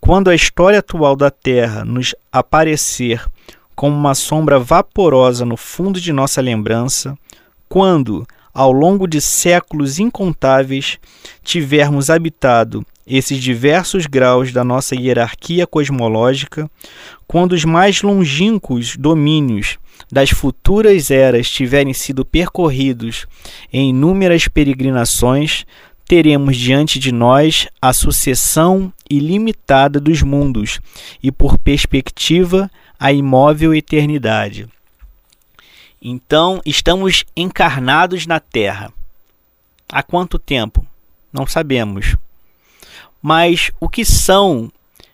quando 0.00 0.28
a 0.28 0.34
história 0.34 0.80
atual 0.80 1.14
da 1.14 1.30
Terra 1.30 1.84
nos 1.84 2.14
aparecer 2.32 3.24
como 3.76 3.96
uma 3.96 4.14
sombra 4.14 4.58
vaporosa 4.58 5.44
no 5.44 5.56
fundo 5.56 6.00
de 6.00 6.12
nossa 6.12 6.40
lembrança, 6.40 7.16
quando, 7.68 8.26
ao 8.52 8.72
longo 8.72 9.06
de 9.06 9.20
séculos 9.20 10.00
incontáveis, 10.00 10.98
tivermos 11.44 12.10
habitado 12.10 12.84
esses 13.08 13.42
diversos 13.42 14.06
graus 14.06 14.52
da 14.52 14.62
nossa 14.62 14.94
hierarquia 14.94 15.66
cosmológica, 15.66 16.70
quando 17.26 17.52
os 17.52 17.64
mais 17.64 18.02
longínquos 18.02 18.96
domínios 18.96 19.78
das 20.12 20.30
futuras 20.30 21.10
eras 21.10 21.50
tiverem 21.50 21.94
sido 21.94 22.24
percorridos 22.24 23.26
em 23.72 23.90
inúmeras 23.90 24.46
peregrinações, 24.46 25.64
teremos 26.06 26.56
diante 26.56 26.98
de 26.98 27.10
nós 27.10 27.66
a 27.80 27.92
sucessão 27.92 28.92
ilimitada 29.10 29.98
dos 29.98 30.22
mundos 30.22 30.80
e, 31.22 31.32
por 31.32 31.58
perspectiva, 31.58 32.70
a 33.00 33.12
imóvel 33.12 33.74
eternidade. 33.74 34.68
Então, 36.00 36.60
estamos 36.64 37.24
encarnados 37.36 38.26
na 38.26 38.38
Terra. 38.38 38.92
Há 39.88 40.02
quanto 40.02 40.38
tempo? 40.38 40.86
Não 41.32 41.46
sabemos. 41.46 42.16
Mas 43.20 43.70
o 43.80 43.88
que 43.88 44.04
são 44.04 44.70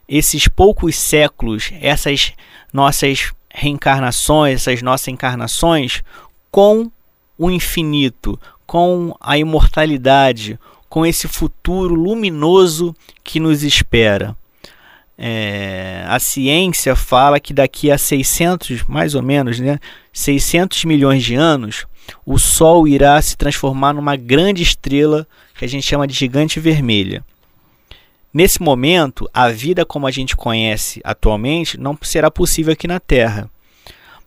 esses 0.08 0.46
poucos 0.48 0.96
séculos, 0.96 1.70
essas 1.80 2.32
nossas 2.72 3.32
reencarnações, 3.50 4.60
essas 4.60 4.82
nossas 4.82 5.08
encarnações 5.08 6.02
com 6.50 6.90
o 7.38 7.50
infinito, 7.50 8.38
com 8.66 9.16
a 9.20 9.38
imortalidade, 9.38 10.58
com 10.88 11.04
esse 11.04 11.26
futuro 11.26 11.94
luminoso 11.94 12.94
que 13.22 13.40
nos 13.40 13.62
espera. 13.62 14.36
É, 15.16 16.04
a 16.08 16.18
ciência 16.18 16.96
fala 16.96 17.38
que 17.38 17.54
daqui 17.54 17.90
a 17.90 17.98
600, 17.98 18.84
mais 18.84 19.14
ou 19.14 19.22
menos, 19.22 19.60
né, 19.60 19.78
600 20.12 20.84
milhões 20.84 21.22
de 21.22 21.34
anos, 21.34 21.86
o 22.26 22.38
Sol 22.38 22.86
irá 22.86 23.20
se 23.22 23.36
transformar 23.36 23.92
numa 23.92 24.16
grande 24.16 24.62
estrela 24.62 25.26
que 25.56 25.64
a 25.64 25.68
gente 25.68 25.86
chama 25.86 26.06
de 26.06 26.14
gigante 26.14 26.58
vermelha. 26.58 27.24
Nesse 28.34 28.60
momento, 28.60 29.30
a 29.32 29.48
vida 29.48 29.86
como 29.86 30.08
a 30.08 30.10
gente 30.10 30.34
conhece 30.34 31.00
atualmente 31.04 31.78
não 31.78 31.96
será 32.02 32.32
possível 32.32 32.72
aqui 32.72 32.88
na 32.88 32.98
Terra. 32.98 33.48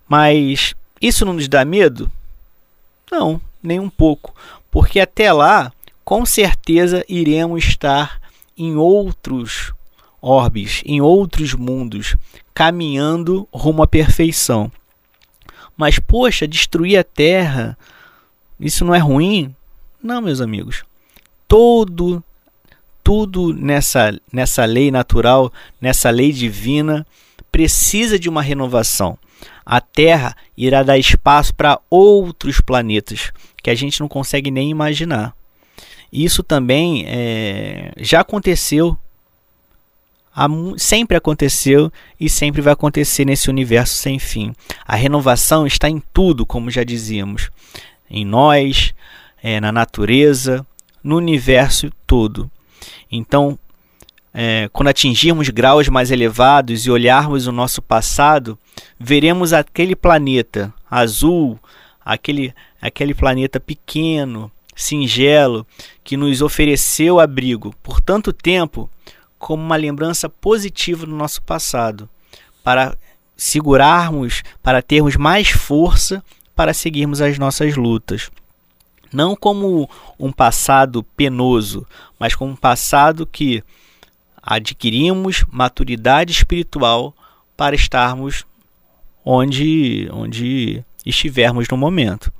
Mas 0.07 0.73
isso 1.01 1.25
não 1.25 1.33
nos 1.33 1.49
dá 1.49 1.65
medo? 1.65 2.09
Não, 3.11 3.41
nem 3.61 3.81
um 3.81 3.89
pouco, 3.89 4.33
porque 4.71 5.01
até 5.01 5.33
lá, 5.33 5.73
com 6.05 6.25
certeza 6.25 7.03
iremos 7.09 7.65
estar 7.65 8.21
em 8.57 8.77
outros 8.77 9.73
orbes, 10.21 10.81
em 10.85 11.01
outros 11.01 11.53
mundos, 11.53 12.15
caminhando 12.53 13.45
rumo 13.51 13.83
à 13.83 13.87
perfeição. 13.87 14.71
Mas 15.75 15.99
poxa, 15.99 16.47
destruir 16.47 16.97
a 16.97 17.03
Terra, 17.03 17.77
isso 18.57 18.85
não 18.85 18.95
é 18.95 18.99
ruim? 18.99 19.53
Não, 20.01 20.21
meus 20.21 20.39
amigos. 20.39 20.83
Todo 21.45 22.23
tudo 23.07 23.53
nessa, 23.53 24.19
nessa 24.33 24.65
lei 24.65 24.91
natural, 24.91 25.49
nessa 25.79 26.09
lei 26.09 26.33
divina, 26.33 27.07
precisa 27.49 28.19
de 28.19 28.27
uma 28.27 28.41
renovação. 28.41 29.17
A 29.65 29.79
Terra 29.79 30.35
irá 30.57 30.83
dar 30.83 30.97
espaço 30.97 31.55
para 31.55 31.79
outros 31.89 32.59
planetas 32.59 33.31
que 33.63 33.69
a 33.69 33.75
gente 33.75 34.01
não 34.01 34.09
consegue 34.09 34.51
nem 34.51 34.69
imaginar. 34.69 35.33
Isso 36.11 36.43
também 36.43 37.05
é, 37.07 37.93
já 37.95 38.19
aconteceu 38.19 38.97
sempre 40.77 41.15
aconteceu 41.15 41.89
e 42.19 42.29
sempre 42.29 42.61
vai 42.61 42.73
acontecer 42.73 43.23
nesse 43.23 43.49
universo 43.49 43.95
sem 43.95 44.19
fim. 44.19 44.53
A 44.85 44.97
renovação 44.97 45.65
está 45.65 45.89
em 45.89 46.03
tudo, 46.13 46.45
como 46.45 46.69
já 46.69 46.83
dizíamos, 46.83 47.49
em 48.09 48.25
nós, 48.25 48.93
é, 49.41 49.61
na 49.61 49.71
natureza, 49.71 50.67
no 51.01 51.15
universo 51.15 51.89
todo. 52.05 52.51
Então, 53.11 53.57
é, 54.33 54.69
quando 54.71 54.89
atingirmos 54.89 55.49
graus 55.49 55.87
mais 55.87 56.11
elevados 56.11 56.85
e 56.85 56.91
olharmos 56.91 57.47
o 57.47 57.51
nosso 57.51 57.81
passado, 57.81 58.57
veremos 58.99 59.53
aquele 59.53 59.95
planeta 59.95 60.73
azul, 60.89 61.59
aquele, 62.03 62.53
aquele 62.81 63.13
planeta 63.13 63.59
pequeno, 63.59 64.51
singelo, 64.75 65.65
que 66.03 66.15
nos 66.15 66.41
ofereceu 66.41 67.19
abrigo 67.19 67.73
por 67.81 67.99
tanto 67.99 68.31
tempo 68.31 68.89
como 69.39 69.63
uma 69.63 69.75
lembrança 69.75 70.29
positiva 70.29 71.05
do 71.05 71.15
nosso 71.15 71.41
passado, 71.41 72.09
para 72.63 72.95
segurarmos, 73.35 74.43
para 74.63 74.81
termos 74.81 75.15
mais 75.15 75.49
força 75.49 76.23
para 76.57 76.73
seguirmos 76.73 77.21
as 77.21 77.37
nossas 77.37 77.75
lutas. 77.75 78.31
Não 79.11 79.35
como 79.35 79.89
um 80.19 80.31
passado 80.31 81.03
penoso, 81.15 81.85
mas 82.19 82.35
como 82.35 82.51
um 82.51 82.55
passado 82.55 83.25
que 83.25 83.63
adquirimos 84.41 85.43
maturidade 85.51 86.31
espiritual 86.31 87.13
para 87.55 87.75
estarmos 87.75 88.45
onde, 89.25 90.07
onde 90.11 90.83
estivermos 91.05 91.67
no 91.69 91.75
momento. 91.75 92.31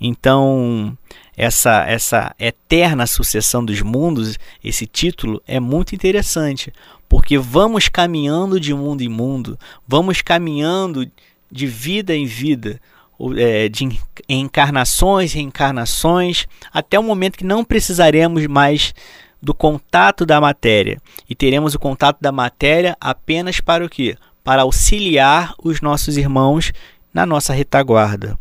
Então, 0.00 0.96
essa, 1.36 1.84
essa 1.86 2.34
eterna 2.38 3.06
sucessão 3.06 3.64
dos 3.64 3.82
mundos, 3.82 4.38
esse 4.62 4.86
título 4.86 5.42
é 5.46 5.58
muito 5.58 5.94
interessante, 5.94 6.72
porque 7.08 7.36
vamos 7.38 7.88
caminhando 7.88 8.60
de 8.60 8.72
mundo 8.72 9.02
em 9.02 9.08
mundo, 9.08 9.58
vamos 9.86 10.22
caminhando 10.22 11.10
de 11.50 11.66
vida 11.66 12.14
em 12.14 12.26
vida, 12.26 12.80
de 13.70 14.00
encarnações, 14.28 15.32
reencarnações, 15.32 16.46
até 16.72 16.98
o 16.98 17.02
momento 17.02 17.38
que 17.38 17.44
não 17.44 17.64
precisaremos 17.64 18.46
mais 18.46 18.94
do 19.42 19.54
contato 19.54 20.26
da 20.26 20.40
matéria 20.40 21.00
e 21.28 21.34
teremos 21.34 21.74
o 21.74 21.78
contato 21.78 22.20
da 22.20 22.30
matéria 22.30 22.96
apenas 23.00 23.60
para 23.60 23.84
o 23.84 23.88
que? 23.88 24.16
Para 24.44 24.62
auxiliar 24.62 25.54
os 25.62 25.80
nossos 25.80 26.16
irmãos 26.16 26.72
na 27.12 27.24
nossa 27.24 27.52
retaguarda. 27.52 28.38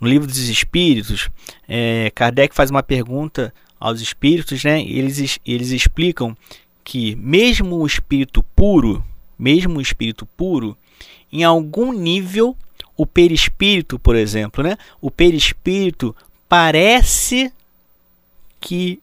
No 0.00 0.08
livro 0.08 0.26
dos 0.26 0.48
Espíritos, 0.48 1.28
é, 1.68 2.10
Kardec 2.14 2.54
faz 2.54 2.70
uma 2.70 2.82
pergunta 2.82 3.52
aos 3.78 4.00
espíritos, 4.00 4.62
né? 4.64 4.82
Eles, 4.82 5.38
eles 5.44 5.70
explicam 5.70 6.36
que 6.84 7.16
mesmo 7.16 7.76
o 7.76 7.86
espírito 7.86 8.42
puro, 8.54 9.04
mesmo 9.38 9.78
o 9.78 9.82
espírito 9.82 10.24
puro, 10.24 10.76
em 11.32 11.42
algum 11.44 11.92
nível, 11.92 12.56
o 12.96 13.06
perispírito, 13.06 13.98
por 13.98 14.16
exemplo, 14.16 14.64
né? 14.64 14.76
O 15.00 15.10
perispírito 15.10 16.14
parece 16.48 17.52
que 18.60 19.00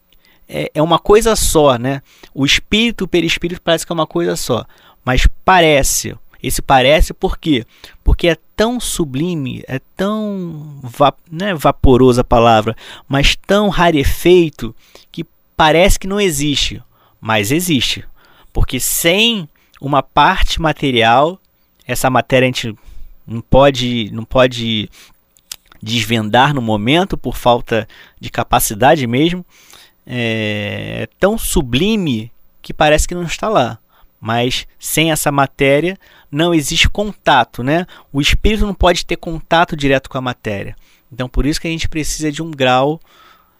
é, 0.47 0.71
é 0.73 0.81
uma 0.81 0.99
coisa 0.99 1.35
só, 1.35 1.77
né? 1.77 2.01
O 2.33 2.45
espírito 2.45 3.05
o 3.05 3.07
perispírito 3.07 3.61
parece 3.61 3.85
que 3.85 3.91
é 3.91 3.95
uma 3.95 4.07
coisa 4.07 4.35
só, 4.35 4.65
mas 5.05 5.27
parece. 5.45 6.15
Esse 6.41 6.61
parece 6.61 7.13
por 7.13 7.37
quê? 7.37 7.65
Porque 8.03 8.27
é 8.27 8.37
tão 8.55 8.77
sublime, 8.77 9.63
é 9.65 9.79
tão 9.95 10.77
va 10.83 11.13
não 11.31 11.47
é 11.47 11.53
vaporosa 11.53 12.19
a 12.19 12.25
palavra, 12.25 12.75
mas 13.07 13.35
tão 13.35 13.69
rarefeito 13.69 14.75
que 15.09 15.25
parece 15.55 15.97
que 15.97 16.07
não 16.07 16.19
existe, 16.19 16.83
mas 17.21 17.49
existe. 17.49 18.03
Porque 18.51 18.77
sem 18.77 19.47
uma 19.79 20.03
parte 20.03 20.61
material, 20.61 21.39
essa 21.87 22.09
matéria 22.09 22.45
a 22.45 22.51
gente 22.51 22.75
não 23.25 23.41
pode, 23.41 24.09
não 24.11 24.25
pode 24.25 24.89
desvendar 25.81 26.53
no 26.53 26.61
momento 26.61 27.17
por 27.17 27.35
falta 27.35 27.87
de 28.19 28.29
capacidade 28.29 29.05
mesmo. 29.05 29.45
É, 30.05 31.03
é 31.03 31.07
tão 31.19 31.37
sublime 31.37 32.31
que 32.61 32.73
parece 32.73 33.07
que 33.07 33.15
não 33.15 33.23
está 33.23 33.49
lá. 33.49 33.77
Mas 34.19 34.65
sem 34.79 35.11
essa 35.11 35.31
matéria 35.31 35.97
não 36.31 36.53
existe 36.53 36.89
contato, 36.89 37.61
né? 37.61 37.85
O 38.11 38.21
espírito 38.21 38.65
não 38.65 38.73
pode 38.73 39.05
ter 39.05 39.17
contato 39.17 39.75
direto 39.75 40.09
com 40.09 40.17
a 40.17 40.21
matéria. 40.21 40.75
Então 41.11 41.27
por 41.27 41.45
isso 41.45 41.59
que 41.59 41.67
a 41.67 41.71
gente 41.71 41.89
precisa 41.89 42.31
de 42.31 42.41
um 42.41 42.49
grau 42.49 42.99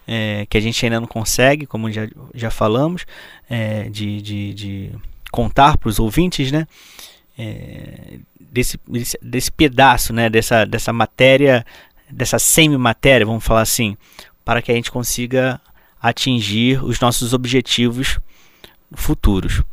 é, 0.08 0.45
que 0.49 0.58
a 0.58 0.62
gente 0.62 0.86
ainda 0.86 0.99
não 0.99 1.08
consegue, 1.08 1.65
como 1.65 1.91
já, 1.91 2.08
já 2.34 2.49
falamos, 2.49 3.06
é, 3.49 3.89
de, 3.89 4.21
de, 4.21 4.54
de, 4.54 4.91
contar 5.32 5.78
para 5.78 5.89
os 5.89 5.99
ouvintes, 5.99 6.52
né? 6.52 6.67
É, 7.38 8.19
desse, 8.39 8.80
desse, 9.22 9.52
pedaço, 9.52 10.13
né? 10.13 10.30
Dessa, 10.30 10.65
dessa 10.65 10.93
matéria, 10.93 11.65
dessa 12.10 12.38
semi-matéria, 12.38 13.26
vamos 13.26 13.43
falar 13.43 13.62
assim, 13.62 13.98
para 14.46 14.62
que 14.62 14.72
a 14.72 14.76
gente 14.76 14.91
consiga 14.91 15.60
atingir 16.02 16.84
os 16.84 17.00
nossos 17.00 17.34
objetivos 17.34 18.19
futuros 18.93 19.63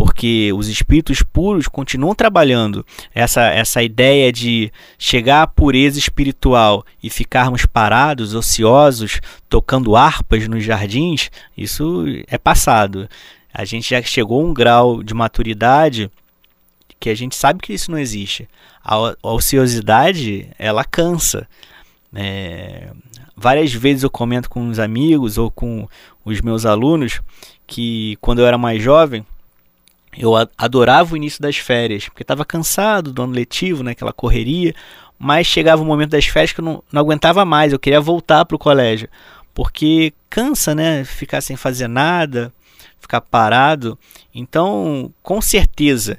porque 0.00 0.50
os 0.54 0.66
espíritos 0.66 1.22
puros 1.22 1.68
continuam 1.68 2.14
trabalhando 2.14 2.86
essa, 3.14 3.42
essa 3.48 3.82
ideia 3.82 4.32
de 4.32 4.72
chegar 4.98 5.42
à 5.42 5.46
pureza 5.46 5.98
espiritual 5.98 6.86
e 7.02 7.10
ficarmos 7.10 7.66
parados, 7.66 8.34
ociosos, 8.34 9.20
tocando 9.46 9.94
harpas 9.94 10.48
nos 10.48 10.64
jardins, 10.64 11.30
isso 11.54 12.06
é 12.28 12.38
passado. 12.38 13.06
A 13.52 13.66
gente 13.66 13.90
já 13.90 14.00
chegou 14.00 14.40
a 14.40 14.44
um 14.46 14.54
grau 14.54 15.02
de 15.02 15.12
maturidade 15.12 16.10
que 17.00 17.08
a 17.08 17.14
gente 17.16 17.34
sabe 17.34 17.60
que 17.60 17.72
isso 17.72 17.90
não 17.90 17.98
existe. 17.98 18.46
A, 18.84 19.16
ociosidade, 19.22 20.48
ela 20.58 20.84
cansa. 20.84 21.48
É, 22.14 22.90
várias 23.34 23.72
vezes 23.72 24.02
eu 24.02 24.10
comento 24.10 24.50
com 24.50 24.68
os 24.68 24.78
amigos 24.78 25.38
ou 25.38 25.50
com 25.50 25.88
os 26.24 26.42
meus 26.42 26.66
alunos 26.66 27.22
que 27.66 28.18
quando 28.20 28.40
eu 28.40 28.46
era 28.46 28.58
mais 28.58 28.82
jovem, 28.82 29.24
eu 30.18 30.32
adorava 30.58 31.14
o 31.14 31.16
início 31.16 31.40
das 31.40 31.56
férias, 31.56 32.08
porque 32.08 32.22
estava 32.22 32.44
cansado 32.44 33.12
do 33.12 33.22
ano 33.22 33.32
letivo, 33.32 33.82
né, 33.82 33.92
aquela 33.92 34.12
correria, 34.12 34.74
mas 35.18 35.46
chegava 35.46 35.80
o 35.80 35.86
momento 35.86 36.10
das 36.10 36.26
férias 36.26 36.52
que 36.52 36.60
eu 36.60 36.64
não, 36.64 36.82
não 36.92 37.00
aguentava 37.00 37.44
mais, 37.44 37.72
eu 37.72 37.78
queria 37.78 38.00
voltar 38.00 38.44
para 38.44 38.56
o 38.56 38.58
colégio, 38.58 39.08
porque 39.54 40.12
cansa, 40.28 40.74
né, 40.74 41.04
ficar 41.04 41.40
sem 41.40 41.56
fazer 41.56 41.88
nada, 41.88 42.52
ficar 42.98 43.20
parado. 43.20 43.98
Então, 44.34 45.12
com 45.22 45.40
certeza, 45.40 46.18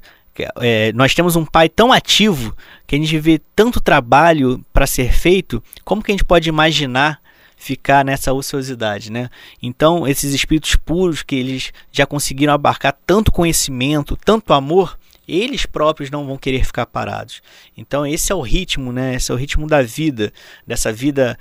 é, 0.58 0.91
nós 0.94 1.13
temos 1.13 1.36
um 1.36 1.46
pai 1.46 1.67
tão 1.67 1.91
ativo 1.91 2.56
que 2.88 2.96
a 2.96 3.00
gente 3.00 3.17
vê 3.20 3.39
tanto 3.56 3.80
trabalho 3.80 4.63
para 4.72 4.88
ser 4.88 5.12
feito, 5.12 5.62
como 5.84 6.02
que 6.02 6.12
a 6.12 6.13
gente 6.13 6.26
pode 6.26 6.48
imaginar 6.50 7.22
ficar 7.62 8.04
nessa 8.04 8.34
ociosidade, 8.34 9.12
né? 9.12 9.30
Então, 9.62 10.08
esses 10.08 10.34
espíritos 10.34 10.76
puros 10.76 11.22
que 11.22 11.36
eles 11.36 11.72
já 11.91 12.08
conseguiram 12.08 12.54
abarcar 12.54 12.98
tanto 13.06 13.32
conhecimento, 13.32 14.17
tanto 14.17 14.52
amor, 14.52 14.98
eles 15.28 15.67
próprios 15.67 16.10
não 16.10 16.26
vão 16.26 16.38
querer 16.38 16.65
ficar 16.65 16.88
parados. 16.88 17.41
Então, 17.78 18.06
esse 18.06 18.32
é 18.32 18.36
o 18.36 18.41
ritmo, 18.41 18.91
né? 18.91 19.15
Esse 19.15 19.32
é 19.32 19.36
o 19.36 19.38
ritmo 19.38 19.67
da 19.67 19.84
vida, 19.84 20.34
dessa 20.65 20.91
vida 20.91 21.38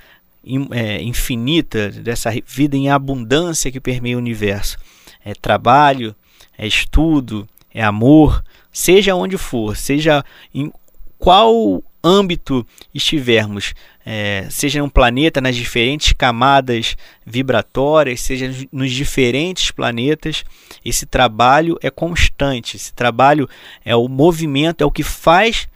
é, 0.71 1.01
infinita, 1.01 1.89
dessa 1.89 2.31
vida 2.45 2.77
em 2.77 2.89
abundância 2.89 3.71
que 3.71 3.79
permeia 3.79 4.15
o 4.15 4.19
universo. 4.19 4.77
É 5.25 5.33
trabalho, 5.33 6.15
é 6.55 6.67
estudo, 6.67 7.47
é 7.73 7.83
amor, 7.83 8.43
seja 8.71 9.15
onde 9.15 9.37
for, 9.37 9.75
seja 9.75 10.23
em 10.53 10.71
qual 11.17 11.83
âmbito 12.03 12.65
estivermos, 12.93 13.75
é, 14.03 14.47
seja 14.49 14.83
um 14.83 14.89
planeta 14.89 15.39
nas 15.39 15.55
diferentes 15.55 16.13
camadas 16.13 16.95
vibratórias, 17.25 18.21
seja 18.21 18.51
nos 18.71 18.91
diferentes 18.91 19.69
planetas, 19.69 20.43
esse 20.83 21.05
trabalho 21.05 21.77
é 21.81 21.91
constante. 21.91 22.75
Esse 22.75 22.93
trabalho 22.93 23.47
é 23.85 23.95
o 23.95 24.07
movimento, 24.07 24.81
é 24.81 24.85
o 24.85 24.91
que 24.91 25.03
faz 25.03 25.67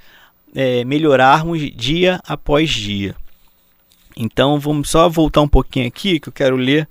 é, 0.56 0.84
melhorarmos 0.84 1.60
dia 1.76 2.20
após 2.28 2.72
dia. 2.72 3.16
Então 4.18 4.60
vamos 4.60 4.90
só 4.90 5.08
voltar 5.08 5.42
um 5.42 5.48
pouquinho 5.48 5.88
aqui 5.88 6.20
que 6.20 6.30
eu 6.30 6.34
quero 6.34 6.56
ler 6.56 6.88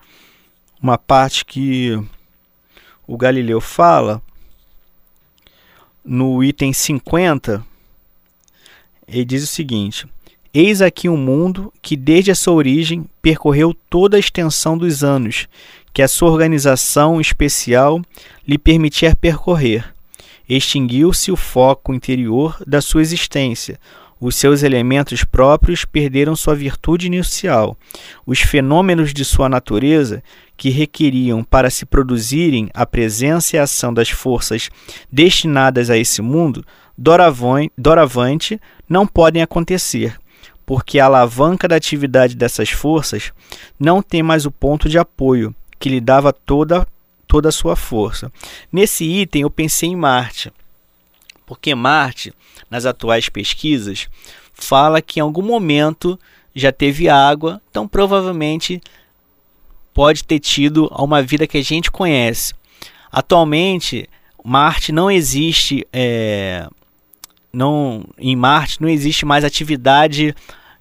uma 0.81 0.99
parte 0.99 1.45
que 1.45 1.99
o 3.07 3.17
Galileu 3.17 3.61
fala 3.61 4.23
no 6.05 6.43
item 6.45 6.73
50 6.73 7.65
ele 9.07 9.25
diz 9.25 9.45
o 9.45 9.47
seguinte: 9.47 10.07
Eis 10.53 10.81
aqui 10.81 11.09
um 11.09 11.17
mundo 11.17 11.73
que, 11.83 11.97
desde 11.97 12.31
a 12.31 12.35
sua 12.35 12.55
origem, 12.55 13.07
percorreu 13.21 13.75
toda 13.89 14.17
a 14.17 14.21
extensão 14.21 14.77
dos 14.77 15.05
anos 15.05 15.47
que 15.93 16.03
a 16.03 16.09
sua 16.09 16.31
organização 16.31 17.21
especial 17.21 18.03
lhe 18.47 18.59
permitia 18.59 19.15
percorrer. 19.15 19.93
Extinguiu-se 20.49 21.31
o 21.31 21.37
foco 21.37 21.95
interior 21.95 22.57
da 22.67 22.81
sua 22.81 23.01
existência, 23.01 23.79
os 24.27 24.37
seus 24.37 24.63
elementos 24.63 25.23
próprios 25.23 25.85
perderam 25.85 26.35
sua 26.35 26.55
virtude 26.55 27.07
inicial. 27.07 27.77
Os 28.25 28.41
fenômenos 28.41 29.13
de 29.13 29.23
sua 29.23 29.51
natureza, 29.51 30.23
que 30.57 30.71
requeriam 30.71 31.45
para 31.45 31.69
se 31.69 31.85
produzirem 31.85 32.71
a 32.73 32.87
presença 32.87 33.55
e 33.55 33.59
a 33.59 33.65
ação 33.65 33.93
das 33.93 34.09
forças 34.09 34.71
destinadas 35.13 35.91
a 35.91 35.99
esse 35.99 36.23
mundo, 36.23 36.65
doravante 37.77 38.59
não 38.89 39.07
podem 39.07 39.43
acontecer, 39.43 40.19
porque 40.65 40.99
a 40.99 41.05
alavanca 41.05 41.69
da 41.69 41.77
atividade 41.77 42.35
dessas 42.35 42.71
forças 42.71 43.31
não 43.79 44.01
tem 44.01 44.23
mais 44.23 44.47
o 44.47 44.51
ponto 44.51 44.89
de 44.89 44.97
apoio 44.97 45.55
que 45.79 45.91
lhe 45.91 46.01
dava 46.01 46.33
toda, 46.33 46.89
toda 47.29 47.51
a 47.51 47.53
sua 47.53 47.77
força. 47.77 48.33
Nesse 48.73 49.05
item 49.05 49.43
eu 49.43 49.51
pensei 49.51 49.91
em 49.91 49.97
Marte, 49.97 50.51
porque 51.45 51.75
Marte, 51.75 52.33
nas 52.75 52.87
atuais 52.87 53.29
pesquisas, 53.29 54.09
fala 54.53 55.01
que 55.01 55.21
em 55.21 55.23
algum 55.23 55.43
momento 55.43 56.19
já 56.53 56.73
teve 56.73 57.09
água, 57.09 57.63
então 57.71 57.87
provavelmente 57.87 58.81
pode 59.93 60.25
ter 60.25 60.41
tido 60.41 60.89
uma 60.89 61.23
vida 61.23 61.47
que 61.47 61.57
a 61.57 61.63
gente 61.63 61.89
conhece. 61.89 62.53
Atualmente, 63.13 64.09
Marte 64.43 64.91
não 64.91 65.09
existe 65.09 65.87
é, 65.93 66.67
não 67.53 68.05
em 68.19 68.35
Marte 68.35 68.83
não 68.83 68.89
existe 68.89 69.25
mais 69.25 69.45
atividade 69.45 70.35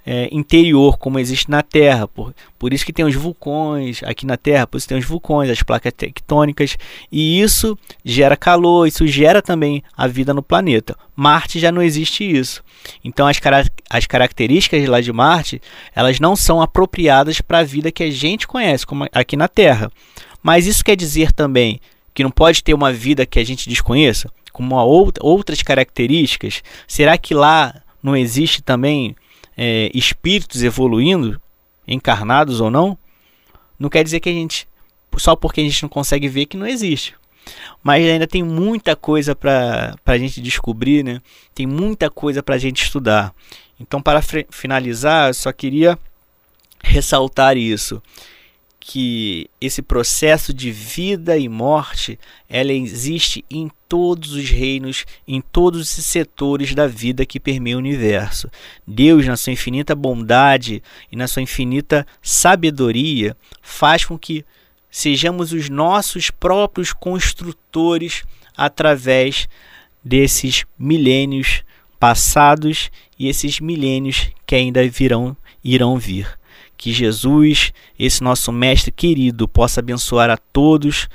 é, 0.05 0.29
interior 0.31 0.97
como 0.97 1.19
existe 1.19 1.49
na 1.49 1.61
Terra. 1.61 2.07
Por, 2.07 2.33
por 2.57 2.73
isso 2.73 2.85
que 2.85 2.93
tem 2.93 3.05
os 3.05 3.15
vulcões 3.15 4.01
aqui 4.03 4.25
na 4.25 4.37
Terra, 4.37 4.67
por 4.67 4.77
isso 4.77 4.87
tem 4.87 4.97
os 4.97 5.05
vulcões, 5.05 5.49
as 5.49 5.63
placas 5.63 5.93
tectônicas, 5.93 6.77
e 7.11 7.41
isso 7.41 7.77
gera 8.03 8.35
calor, 8.35 8.87
isso 8.87 9.05
gera 9.07 9.41
também 9.41 9.83
a 9.95 10.07
vida 10.07 10.33
no 10.33 10.43
planeta. 10.43 10.95
Marte 11.15 11.59
já 11.59 11.71
não 11.71 11.81
existe 11.81 12.23
isso. 12.23 12.63
Então 13.03 13.27
as, 13.27 13.39
as 13.89 14.07
características 14.07 14.87
lá 14.87 15.01
de 15.01 15.11
Marte, 15.11 15.61
elas 15.95 16.19
não 16.19 16.35
são 16.35 16.61
apropriadas 16.61 17.41
para 17.41 17.59
a 17.59 17.63
vida 17.63 17.91
que 17.91 18.03
a 18.03 18.11
gente 18.11 18.47
conhece, 18.47 18.85
como 18.85 19.07
aqui 19.11 19.37
na 19.37 19.47
Terra. 19.47 19.91
Mas 20.41 20.67
isso 20.67 20.83
quer 20.83 20.95
dizer 20.95 21.31
também 21.31 21.79
que 22.13 22.23
não 22.23 22.31
pode 22.31 22.63
ter 22.63 22.73
uma 22.73 22.91
vida 22.91 23.25
que 23.25 23.39
a 23.39 23.45
gente 23.45 23.69
desconheça? 23.69 24.29
com 24.53 24.69
outra, 24.75 25.25
outras 25.25 25.61
características? 25.61 26.63
Será 26.87 27.17
que 27.17 27.33
lá 27.33 27.81
não 28.01 28.15
existe 28.15 28.61
também 28.61 29.15
é, 29.57 29.91
espíritos 29.93 30.63
evoluindo, 30.63 31.41
encarnados 31.87 32.59
ou 32.59 32.69
não? 32.69 32.97
Não 33.77 33.89
quer 33.89 34.03
dizer 34.03 34.19
que 34.19 34.29
a 34.29 34.33
gente, 34.33 34.67
só 35.17 35.35
porque 35.35 35.61
a 35.61 35.63
gente 35.63 35.83
não 35.83 35.89
consegue 35.89 36.27
ver, 36.27 36.45
que 36.45 36.57
não 36.57 36.67
existe. 36.67 37.15
Mas 37.81 38.05
ainda 38.05 38.25
tem 38.27 38.41
muita 38.41 38.95
coisa 38.95 39.35
para 39.35 39.95
a 40.05 40.17
gente 40.17 40.39
descobrir, 40.41 41.03
né? 41.03 41.21
tem 41.53 41.67
muita 41.67 42.09
coisa 42.09 42.41
para 42.41 42.55
a 42.55 42.57
gente 42.57 42.83
estudar. 42.83 43.33
Então, 43.79 44.01
para 44.01 44.21
finalizar, 44.49 45.29
eu 45.29 45.33
só 45.33 45.51
queria 45.51 45.97
ressaltar 46.81 47.57
isso 47.57 48.01
que 48.85 49.49
esse 49.61 49.81
processo 49.81 50.53
de 50.53 50.69
vida 50.69 51.37
e 51.37 51.47
morte 51.47 52.19
ela 52.49 52.73
existe 52.73 53.45
em 53.49 53.71
todos 53.87 54.33
os 54.33 54.49
reinos, 54.49 55.05
em 55.25 55.39
todos 55.39 55.79
os 55.79 56.05
setores 56.05 56.75
da 56.75 56.85
vida 56.85 57.25
que 57.25 57.39
permeia 57.39 57.77
o 57.77 57.79
universo. 57.79 58.51
Deus, 58.85 59.25
na 59.25 59.37
sua 59.37 59.53
infinita 59.53 59.95
bondade 59.95 60.83
e 61.09 61.15
na 61.15 61.29
sua 61.29 61.41
infinita 61.41 62.05
sabedoria, 62.21 63.37
faz 63.61 64.03
com 64.03 64.19
que 64.19 64.43
sejamos 64.91 65.53
os 65.53 65.69
nossos 65.69 66.29
próprios 66.29 66.91
construtores 66.91 68.23
através 68.55 69.47
desses 70.03 70.65
milênios 70.77 71.63
passados 71.97 72.91
e 73.17 73.29
esses 73.29 73.61
milênios 73.61 74.29
que 74.45 74.55
ainda 74.55 74.85
virão 74.89 75.37
irão 75.63 75.97
vir. 75.97 76.27
Que 76.77 76.91
Jesus, 76.91 77.71
esse 77.97 78.23
nosso 78.23 78.51
Mestre 78.51 78.91
querido, 78.91 79.47
possa 79.47 79.79
abençoar 79.79 80.29
a 80.29 80.37
todos, 80.37 81.07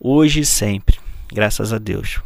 hoje 0.00 0.40
e 0.40 0.44
sempre. 0.44 0.98
Graças 1.32 1.72
a 1.72 1.78
Deus. 1.78 2.20